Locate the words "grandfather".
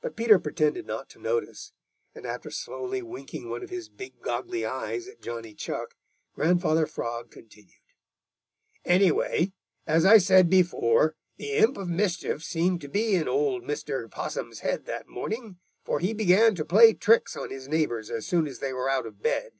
6.34-6.86